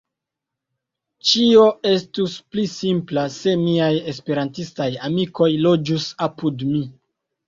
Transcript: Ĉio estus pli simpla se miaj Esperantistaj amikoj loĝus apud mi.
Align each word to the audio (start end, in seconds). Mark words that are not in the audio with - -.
Ĉio 1.31 1.65
estus 1.89 2.37
pli 2.55 2.63
simpla 2.71 3.25
se 3.35 3.53
miaj 3.65 3.89
Esperantistaj 4.13 4.87
amikoj 5.09 5.51
loĝus 5.67 6.09
apud 6.29 6.65
mi. 6.71 6.83